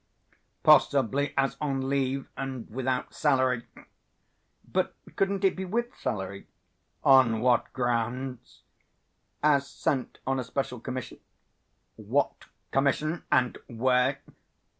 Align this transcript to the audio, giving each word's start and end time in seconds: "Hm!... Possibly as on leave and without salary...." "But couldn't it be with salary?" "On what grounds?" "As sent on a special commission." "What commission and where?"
"Hm!... 0.31 0.37
Possibly 0.63 1.31
as 1.37 1.57
on 1.61 1.87
leave 1.87 2.27
and 2.35 2.67
without 2.71 3.13
salary...." 3.13 3.67
"But 4.67 4.95
couldn't 5.15 5.43
it 5.43 5.55
be 5.55 5.63
with 5.63 5.95
salary?" 5.95 6.47
"On 7.03 7.39
what 7.39 7.71
grounds?" 7.73 8.63
"As 9.43 9.67
sent 9.67 10.17
on 10.25 10.39
a 10.39 10.43
special 10.43 10.79
commission." 10.79 11.19
"What 11.97 12.45
commission 12.71 13.25
and 13.31 13.59
where?" 13.67 14.21